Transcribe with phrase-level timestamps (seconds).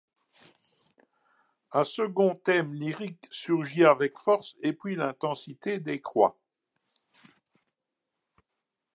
[1.71, 6.39] Un second thème lyrique surgit avec force et puis l'intensité décroît.